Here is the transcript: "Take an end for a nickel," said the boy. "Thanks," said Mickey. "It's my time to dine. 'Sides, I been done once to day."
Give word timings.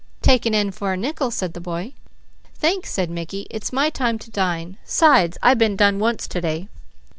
"Take 0.23 0.47
an 0.47 0.55
end 0.55 0.73
for 0.73 0.91
a 0.91 0.97
nickel," 0.97 1.29
said 1.29 1.53
the 1.53 1.61
boy. 1.61 1.93
"Thanks," 2.55 2.89
said 2.91 3.11
Mickey. 3.11 3.45
"It's 3.51 3.71
my 3.71 3.91
time 3.91 4.17
to 4.17 4.31
dine. 4.31 4.77
'Sides, 4.83 5.37
I 5.43 5.53
been 5.53 5.75
done 5.75 5.99
once 5.99 6.27
to 6.29 6.41
day." 6.41 6.69